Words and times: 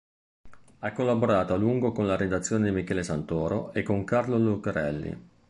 Ha 0.79 0.91
collaborato 0.93 1.53
a 1.53 1.57
lungo 1.57 1.91
con 1.91 2.07
la 2.07 2.15
redazione 2.15 2.67
di 2.69 2.75
Michele 2.75 3.03
Santoro 3.03 3.71
e 3.71 3.83
con 3.83 4.03
Carlo 4.03 4.39
Lucarelli. 4.39 5.15